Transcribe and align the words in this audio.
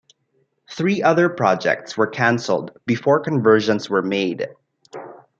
Three 0.71 1.03
other 1.03 1.29
projects 1.29 1.95
were 1.95 2.07
cancelled 2.07 2.71
before 2.87 3.19
conversions 3.19 3.87
were 3.87 4.01
made. 4.01 4.47